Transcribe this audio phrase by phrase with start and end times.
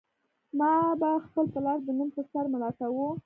[0.59, 0.71] ما
[1.01, 3.07] به خپل پلار د نوم په سر ملامتاوه